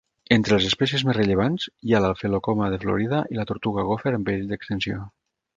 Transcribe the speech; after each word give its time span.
Entre 0.35 0.53
les 0.53 0.63
espècies 0.69 1.03
més 1.09 1.15
rellevants 1.17 1.67
hi 1.89 1.93
ha 1.93 2.01
l'Aphelocoma 2.07 2.71
de 2.77 2.81
Florida 2.87 3.23
i 3.35 3.41
la 3.41 3.47
tortuga 3.53 3.87
gòfer 3.93 4.17
en 4.19 4.29
perill 4.31 4.53
d'extinció. 4.55 5.07